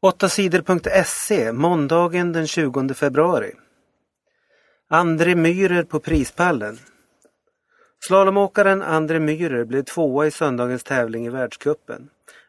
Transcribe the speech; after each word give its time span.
8 0.00 0.28
sidor.se 0.28 1.52
måndagen 1.52 2.32
den 2.32 2.46
20 2.46 2.94
februari. 2.94 3.52
André 4.90 5.34
Myhrer 5.34 5.82
på 5.82 6.00
prispallen. 6.00 6.78
Slalomåkaren 8.00 8.82
André 8.82 9.20
Myhrer 9.20 9.64
blev 9.64 9.82
tvåa 9.82 10.26
i 10.26 10.30
söndagens 10.30 10.84
tävling 10.84 11.26
i 11.26 11.28
världskuppen. 11.28 12.08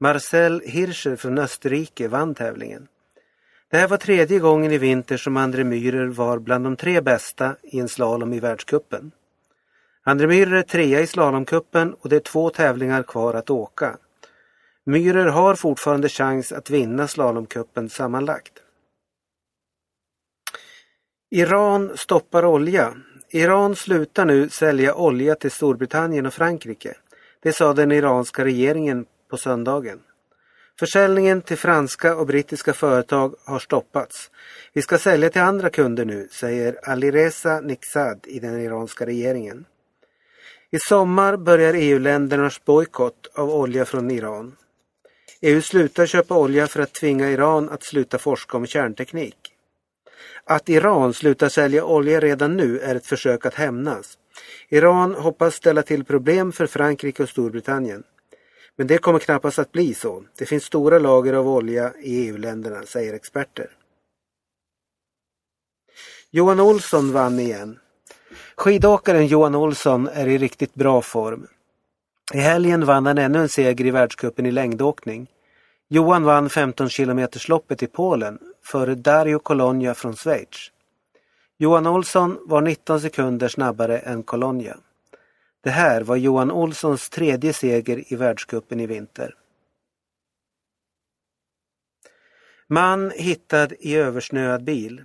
Marcel 0.00 0.62
Hirscher 0.64 1.16
från 1.16 1.38
Österrike 1.38 2.08
vann 2.08 2.34
tävlingen. 2.34 2.88
Det 3.70 3.76
här 3.76 3.88
var 3.88 3.96
tredje 3.96 4.38
gången 4.38 4.72
i 4.72 4.78
vinter 4.78 5.16
som 5.16 5.36
André 5.36 5.64
Myhrer 5.64 6.06
var 6.06 6.38
bland 6.38 6.64
de 6.64 6.76
tre 6.76 7.00
bästa 7.00 7.56
i 7.62 7.78
en 7.78 7.88
slalom 7.88 8.32
i 8.32 8.40
världskuppen. 8.40 9.12
André 10.04 10.26
Myhrer 10.26 10.58
är 10.58 10.62
trea 10.62 11.00
i 11.00 11.06
slalomkuppen 11.06 11.94
och 11.94 12.08
det 12.08 12.16
är 12.16 12.20
två 12.20 12.50
tävlingar 12.50 13.02
kvar 13.02 13.34
att 13.34 13.50
åka. 13.50 13.98
Myhrer 14.90 15.26
har 15.26 15.54
fortfarande 15.54 16.08
chans 16.08 16.52
att 16.52 16.70
vinna 16.70 17.08
slalomkuppen 17.08 17.88
sammanlagt. 17.88 18.52
Iran 21.30 21.92
stoppar 21.96 22.44
olja. 22.44 22.94
Iran 23.28 23.76
slutar 23.76 24.24
nu 24.24 24.48
sälja 24.48 24.94
olja 24.94 25.34
till 25.34 25.50
Storbritannien 25.50 26.26
och 26.26 26.34
Frankrike. 26.34 26.96
Det 27.42 27.52
sa 27.52 27.74
den 27.74 27.92
iranska 27.92 28.44
regeringen 28.44 29.06
på 29.30 29.36
söndagen. 29.36 30.00
Försäljningen 30.78 31.42
till 31.42 31.58
franska 31.58 32.16
och 32.16 32.26
brittiska 32.26 32.72
företag 32.72 33.34
har 33.44 33.58
stoppats. 33.58 34.30
Vi 34.72 34.82
ska 34.82 34.98
sälja 34.98 35.30
till 35.30 35.42
andra 35.42 35.70
kunder 35.70 36.04
nu, 36.04 36.28
säger 36.30 36.88
Alireza 36.88 37.60
Niksad 37.60 38.20
i 38.26 38.38
den 38.38 38.60
iranska 38.60 39.06
regeringen. 39.06 39.64
I 40.70 40.78
sommar 40.78 41.36
börjar 41.36 41.74
EU-ländernas 41.74 42.64
bojkott 42.64 43.30
av 43.34 43.50
olja 43.50 43.84
från 43.84 44.10
Iran. 44.10 44.56
EU 45.42 45.62
slutar 45.62 46.06
köpa 46.06 46.36
olja 46.38 46.66
för 46.66 46.80
att 46.80 46.92
tvinga 46.92 47.30
Iran 47.30 47.68
att 47.68 47.82
sluta 47.82 48.18
forska 48.18 48.56
om 48.56 48.66
kärnteknik. 48.66 49.54
Att 50.44 50.68
Iran 50.68 51.14
slutar 51.14 51.48
sälja 51.48 51.84
olja 51.84 52.20
redan 52.20 52.56
nu 52.56 52.78
är 52.78 52.94
ett 52.94 53.06
försök 53.06 53.46
att 53.46 53.54
hämnas. 53.54 54.18
Iran 54.68 55.14
hoppas 55.14 55.54
ställa 55.54 55.82
till 55.82 56.04
problem 56.04 56.52
för 56.52 56.66
Frankrike 56.66 57.22
och 57.22 57.28
Storbritannien. 57.28 58.02
Men 58.76 58.86
det 58.86 58.98
kommer 58.98 59.18
knappast 59.18 59.58
att 59.58 59.72
bli 59.72 59.94
så. 59.94 60.24
Det 60.38 60.46
finns 60.46 60.64
stora 60.64 60.98
lager 60.98 61.32
av 61.32 61.48
olja 61.48 61.92
i 62.00 62.28
EU-länderna, 62.28 62.82
säger 62.86 63.14
experter. 63.14 63.70
Johan 66.30 66.60
Olsson 66.60 67.12
vann 67.12 67.40
igen. 67.40 67.78
Skidåkaren 68.56 69.26
Johan 69.26 69.54
Olsson 69.54 70.08
är 70.08 70.26
i 70.26 70.38
riktigt 70.38 70.74
bra 70.74 71.02
form. 71.02 71.46
I 72.34 72.38
helgen 72.38 72.84
vann 72.84 73.06
han 73.06 73.18
ännu 73.18 73.38
en 73.38 73.48
seger 73.48 73.86
i 73.86 73.90
världscupen 73.90 74.46
i 74.46 74.50
längdåkning. 74.50 75.30
Johan 75.88 76.24
vann 76.24 76.50
15 76.50 76.88
kilometersloppet 76.88 77.82
i 77.82 77.86
Polen 77.86 78.38
före 78.64 78.94
Dario 78.94 79.38
Colonia 79.38 79.94
från 79.94 80.16
Schweiz. 80.16 80.70
Johan 81.58 81.86
Olsson 81.86 82.38
var 82.46 82.60
19 82.60 83.00
sekunder 83.00 83.48
snabbare 83.48 83.98
än 83.98 84.22
Colonia. 84.22 84.76
Det 85.62 85.70
här 85.70 86.02
var 86.02 86.16
Johan 86.16 86.50
Olssons 86.50 87.10
tredje 87.10 87.52
seger 87.52 88.12
i 88.12 88.16
världscupen 88.16 88.80
i 88.80 88.86
vinter. 88.86 89.34
Man 92.68 93.10
hittad 93.10 93.72
i 93.80 93.96
översnöad 93.96 94.64
bil. 94.64 95.04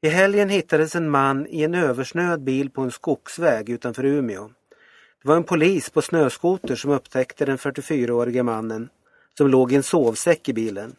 I 0.00 0.08
helgen 0.08 0.48
hittades 0.48 0.94
en 0.94 1.10
man 1.10 1.46
i 1.46 1.62
en 1.62 1.74
översnöad 1.74 2.42
bil 2.42 2.70
på 2.70 2.82
en 2.82 2.90
skogsväg 2.90 3.68
utanför 3.68 4.04
Umeå. 4.04 4.50
Det 5.22 5.28
var 5.28 5.36
en 5.36 5.44
polis 5.44 5.90
på 5.90 6.02
snöskoter 6.02 6.76
som 6.76 6.90
upptäckte 6.90 7.44
den 7.44 7.58
44-årige 7.58 8.42
mannen 8.42 8.88
som 9.38 9.48
låg 9.48 9.72
i 9.72 9.76
en 9.76 9.82
sovsäck 9.82 10.48
i 10.48 10.52
bilen. 10.52 10.96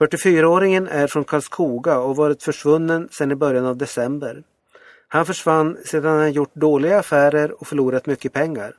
44-åringen 0.00 0.88
är 0.88 1.06
från 1.06 1.24
Karlskoga 1.24 1.98
och 1.98 2.16
varit 2.16 2.42
försvunnen 2.42 3.08
sedan 3.10 3.32
i 3.32 3.34
början 3.34 3.66
av 3.66 3.76
december. 3.76 4.42
Han 5.08 5.26
försvann 5.26 5.76
sedan 5.84 6.18
han 6.18 6.32
gjort 6.32 6.54
dåliga 6.54 6.98
affärer 6.98 7.60
och 7.60 7.66
förlorat 7.66 8.06
mycket 8.06 8.32
pengar. 8.32 8.76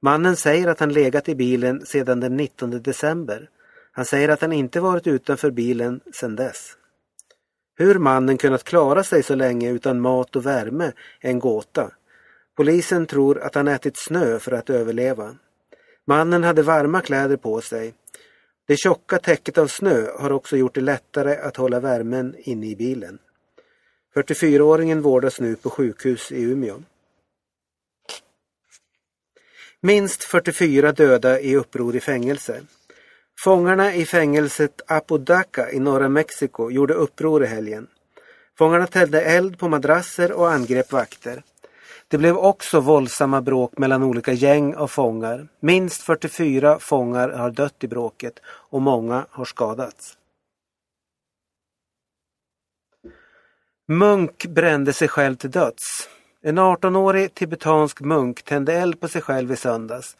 Mannen 0.00 0.36
säger 0.36 0.68
att 0.68 0.80
han 0.80 0.92
legat 0.92 1.28
i 1.28 1.34
bilen 1.34 1.86
sedan 1.86 2.20
den 2.20 2.36
19 2.36 2.82
december. 2.82 3.48
Han 3.92 4.04
säger 4.04 4.28
att 4.28 4.40
han 4.40 4.52
inte 4.52 4.80
varit 4.80 5.06
utanför 5.06 5.50
bilen 5.50 6.00
sedan 6.12 6.36
dess. 6.36 6.76
Hur 7.76 7.98
mannen 7.98 8.38
kunnat 8.38 8.64
klara 8.64 9.04
sig 9.04 9.22
så 9.22 9.34
länge 9.34 9.70
utan 9.70 10.00
mat 10.00 10.36
och 10.36 10.46
värme 10.46 10.92
är 11.20 11.30
en 11.30 11.38
gåta. 11.38 11.90
Polisen 12.56 13.06
tror 13.06 13.38
att 13.40 13.54
han 13.54 13.68
ätit 13.68 13.96
snö 13.96 14.38
för 14.38 14.52
att 14.52 14.70
överleva. 14.70 15.36
Mannen 16.06 16.44
hade 16.44 16.62
varma 16.62 17.00
kläder 17.00 17.36
på 17.36 17.60
sig. 17.60 17.94
Det 18.66 18.76
tjocka 18.76 19.18
täcket 19.18 19.58
av 19.58 19.66
snö 19.66 20.06
har 20.18 20.32
också 20.32 20.56
gjort 20.56 20.74
det 20.74 20.80
lättare 20.80 21.36
att 21.36 21.56
hålla 21.56 21.80
värmen 21.80 22.34
inne 22.38 22.66
i 22.66 22.76
bilen. 22.76 23.18
44-åringen 24.14 25.00
vårdas 25.00 25.40
nu 25.40 25.56
på 25.56 25.70
sjukhus 25.70 26.32
i 26.32 26.42
Umeå. 26.42 26.82
Minst 29.80 30.24
44 30.24 30.92
döda 30.92 31.40
i 31.40 31.56
uppror 31.56 31.96
i 31.96 32.00
fängelse. 32.00 32.62
Fångarna 33.44 33.94
i 33.94 34.06
fängelset 34.06 34.80
Apodaca 34.86 35.70
i 35.72 35.78
norra 35.78 36.08
Mexiko 36.08 36.70
gjorde 36.70 36.94
uppror 36.94 37.44
i 37.44 37.46
helgen. 37.46 37.86
Fångarna 38.58 38.86
tände 38.86 39.22
eld 39.22 39.58
på 39.58 39.68
madrasser 39.68 40.32
och 40.32 40.52
angrep 40.52 40.92
vakter. 40.92 41.42
Det 42.12 42.18
blev 42.18 42.36
också 42.36 42.80
våldsamma 42.80 43.40
bråk 43.40 43.78
mellan 43.78 44.02
olika 44.02 44.32
gäng 44.32 44.74
av 44.74 44.86
fångar. 44.86 45.48
Minst 45.60 46.02
44 46.02 46.78
fångar 46.78 47.28
har 47.28 47.50
dött 47.50 47.84
i 47.84 47.88
bråket 47.88 48.40
och 48.44 48.82
många 48.82 49.26
har 49.30 49.44
skadats. 49.44 50.16
Munk 53.88 54.46
brände 54.46 54.92
sig 54.92 55.08
själv 55.08 55.36
till 55.36 55.50
döds. 55.50 56.08
En 56.42 56.58
18-årig 56.58 57.34
tibetansk 57.34 58.00
munk 58.00 58.42
tände 58.42 58.72
eld 58.72 59.00
på 59.00 59.08
sig 59.08 59.22
själv 59.22 59.52
i 59.52 59.56
söndags. 59.56 60.16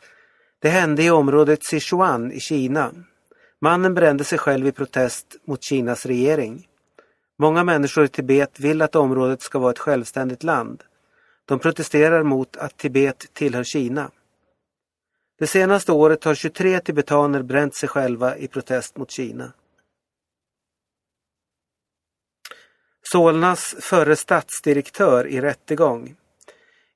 Det 0.58 0.68
hände 0.68 1.02
i 1.02 1.10
området 1.10 1.64
Sichuan 1.64 2.32
i 2.32 2.40
Kina. 2.40 2.92
Mannen 3.60 3.94
brände 3.94 4.24
sig 4.24 4.38
själv 4.38 4.66
i 4.66 4.72
protest 4.72 5.26
mot 5.44 5.62
Kinas 5.62 6.06
regering. 6.06 6.68
Många 7.38 7.64
människor 7.64 8.04
i 8.04 8.08
Tibet 8.08 8.60
vill 8.60 8.82
att 8.82 8.96
området 8.96 9.42
ska 9.42 9.58
vara 9.58 9.70
ett 9.70 9.78
självständigt 9.78 10.42
land. 10.42 10.82
De 11.44 11.58
protesterar 11.58 12.22
mot 12.22 12.56
att 12.56 12.76
Tibet 12.76 13.26
tillhör 13.32 13.64
Kina. 13.64 14.10
Det 15.38 15.46
senaste 15.46 15.92
året 15.92 16.24
har 16.24 16.34
23 16.34 16.80
tibetaner 16.80 17.42
bränt 17.42 17.74
sig 17.74 17.88
själva 17.88 18.36
i 18.36 18.48
protest 18.48 18.96
mot 18.96 19.10
Kina. 19.10 19.52
Solnas 23.02 23.74
förre 23.80 24.16
stadsdirektör 24.16 25.26
i 25.26 25.40
rättegång. 25.40 26.16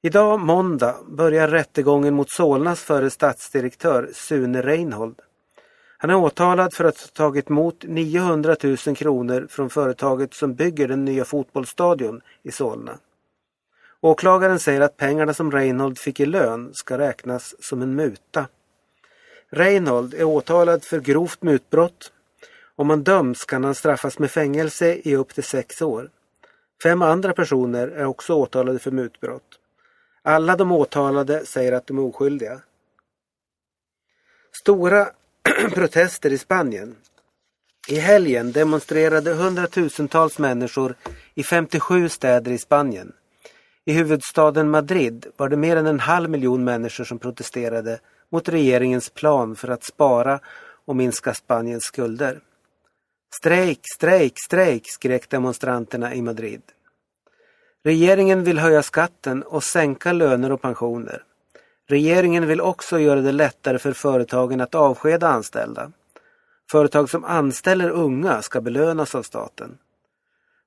Idag 0.03 0.41
måndag 0.41 0.97
börjar 1.09 1.49
rättegången 1.49 2.15
mot 2.15 2.31
Solnas 2.31 2.83
förre 2.83 3.11
stadsdirektör 3.11 4.11
Sune 4.15 4.63
Reinhold. 4.63 5.21
Han 5.99 6.11
är 6.11 6.17
åtalad 6.17 6.75
för 6.75 6.85
att 6.85 7.01
ha 7.01 7.07
tagit 7.07 7.51
emot 7.51 7.85
900 7.87 8.57
000 8.63 8.77
kronor 8.77 9.47
från 9.51 9.71
företaget 9.71 10.35
som 10.35 10.55
bygger 10.55 10.89
den 10.89 11.05
nya 11.05 11.25
fotbollsstadion 11.25 12.21
i 12.43 12.53
Solna. 12.53 12.99
Åklagaren 14.01 14.59
säger 14.59 14.81
att 14.81 14.97
pengarna 14.97 15.35
som 15.35 15.53
Reinhold 15.53 15.99
fick 15.99 16.21
i 16.21 16.27
lön 16.27 16.75
ska 16.75 16.99
räknas 16.99 17.55
som 17.59 17.83
en 17.83 17.95
muta. 17.95 18.47
Reinhold 19.51 20.15
är 20.15 20.25
åtalad 20.25 20.85
för 20.85 21.01
grovt 21.01 21.43
mutbrott. 21.43 22.13
Om 22.77 22.91
han 22.91 23.03
döms 23.03 23.45
kan 23.45 23.65
han 23.65 23.75
straffas 23.75 24.19
med 24.19 24.31
fängelse 24.31 24.95
i 24.95 25.17
upp 25.17 25.35
till 25.35 25.45
sex 25.45 25.83
år. 25.83 26.11
Fem 26.83 27.03
andra 27.03 27.33
personer 27.33 27.89
är 27.89 28.05
också 28.05 28.35
åtalade 28.35 28.79
för 28.79 28.91
mutbrott. 28.91 29.61
Alla 30.23 30.57
de 30.57 30.73
åtalade 30.73 31.47
säger 31.47 31.73
att 31.73 31.87
de 31.87 31.99
är 31.99 32.03
oskyldiga. 32.03 32.61
Stora 34.53 35.09
protester 35.75 36.33
i 36.33 36.39
Spanien. 36.39 36.97
I 37.89 37.99
helgen 37.99 38.53
demonstrerade 38.53 39.35
hundratusentals 39.35 40.39
människor 40.39 40.95
i 41.35 41.43
57 41.43 42.09
städer 42.09 42.53
i 42.53 42.59
Spanien. 42.59 43.13
I 43.89 43.93
huvudstaden 43.93 44.71
Madrid 44.71 45.27
var 45.37 45.49
det 45.49 45.57
mer 45.57 45.77
än 45.77 45.87
en 45.87 46.01
halv 46.01 46.31
miljon 46.31 46.65
människor 46.65 47.05
som 47.05 47.19
protesterade 47.19 47.99
mot 48.31 48.49
regeringens 48.49 49.11
plan 49.11 49.57
för 49.57 49.69
att 49.69 49.85
spara 49.85 50.41
och 50.85 50.97
minska 50.97 51.35
Spaniens 51.35 51.85
skulder. 51.85 52.41
Strejk, 53.41 53.81
strejk, 53.97 54.33
strejk, 54.47 54.83
skrek 54.87 55.31
demonstranterna 55.31 56.15
i 56.15 56.23
Madrid. 56.23 56.63
Regeringen 57.85 58.45
vill 58.45 58.59
höja 58.59 58.83
skatten 58.83 59.43
och 59.43 59.65
sänka 59.65 60.13
löner 60.13 60.53
och 60.53 60.63
pensioner. 60.63 61.23
Regeringen 61.89 62.47
vill 62.47 62.61
också 62.61 62.99
göra 62.99 63.21
det 63.21 63.33
lättare 63.33 63.79
för 63.79 63.93
företagen 63.93 64.61
att 64.61 64.75
avskeda 64.75 65.29
anställda. 65.29 65.93
Företag 66.71 67.11
som 67.11 67.25
anställer 67.25 67.91
unga 67.91 68.43
ska 68.43 68.61
belönas 68.61 69.15
av 69.15 69.23
staten. 69.23 69.79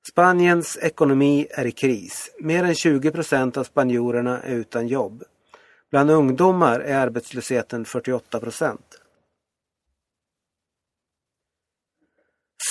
Spaniens 0.08 0.78
ekonomi 0.82 1.48
är 1.50 1.66
i 1.66 1.72
kris. 1.72 2.36
Mer 2.40 2.64
än 2.64 2.76
20 2.76 3.12
procent 3.12 3.58
av 3.58 3.64
spanjorerna 3.64 4.42
är 4.42 4.56
utan 4.56 4.88
jobb. 4.88 5.24
Bland 5.92 6.12
ungdomar 6.12 6.80
är 6.80 7.00
arbetslösheten 7.00 7.86
48 7.86 8.40
procent. 8.40 9.02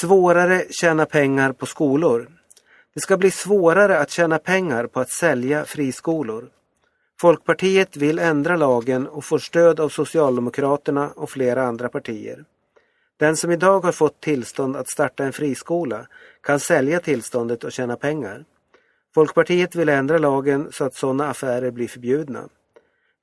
Svårare 0.01 0.65
tjäna 0.71 1.07
pengar 1.07 1.53
på 1.53 1.67
skolor. 1.67 2.29
Det 2.95 3.01
ska 3.01 3.17
bli 3.17 3.31
svårare 3.31 3.99
att 3.99 4.11
tjäna 4.11 4.39
pengar 4.39 4.87
på 4.87 5.01
att 5.01 5.11
sälja 5.11 5.65
friskolor. 5.65 6.51
Folkpartiet 7.21 7.97
vill 7.97 8.19
ändra 8.19 8.57
lagen 8.57 9.07
och 9.07 9.25
får 9.25 9.39
stöd 9.39 9.81
av 9.81 9.89
Socialdemokraterna 9.89 11.11
och 11.11 11.31
flera 11.31 11.63
andra 11.63 11.89
partier. 11.89 12.45
Den 13.19 13.37
som 13.37 13.51
idag 13.51 13.81
har 13.81 13.93
fått 13.93 14.21
tillstånd 14.21 14.77
att 14.77 14.91
starta 14.91 15.25
en 15.25 15.33
friskola 15.33 16.07
kan 16.41 16.61
sälja 16.61 17.01
tillståndet 17.01 17.65
och 17.65 17.73
tjäna 17.73 17.97
pengar. 17.97 18.45
Folkpartiet 19.15 19.75
vill 19.75 19.89
ändra 19.89 20.19
lagen 20.19 20.69
så 20.73 20.85
att 20.85 20.95
sådana 20.95 21.31
affärer 21.31 21.71
blir 21.71 21.89
förbjudna. 21.89 22.49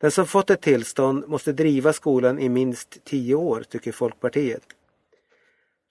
Den 0.01 0.12
som 0.12 0.27
fått 0.27 0.50
ett 0.50 0.62
tillstånd 0.62 1.27
måste 1.27 1.51
driva 1.51 1.94
skolan 1.94 2.39
i 2.39 2.50
minst 2.50 3.03
tio 3.03 3.36
år, 3.36 3.63
tycker 3.69 3.92
Folkpartiet. 3.92 4.63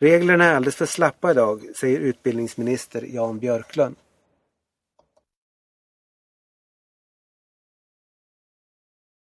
Reglerna 0.00 0.44
är 0.44 0.54
alldeles 0.54 0.76
för 0.76 0.86
slappa 0.86 1.30
idag, 1.30 1.62
säger 1.76 2.00
utbildningsminister 2.00 3.02
Jan 3.02 3.38
Björklund. 3.38 3.96